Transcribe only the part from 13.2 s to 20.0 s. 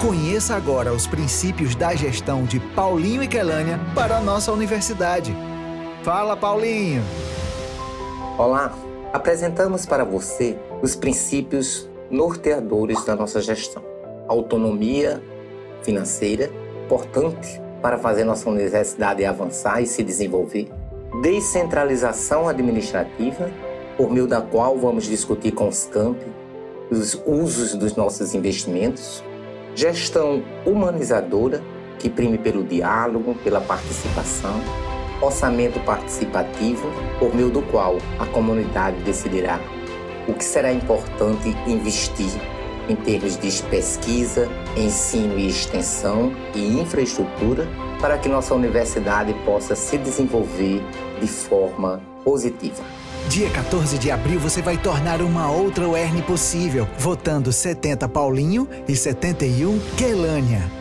gestão. Autonomia financeira, importante para fazer nossa universidade avançar e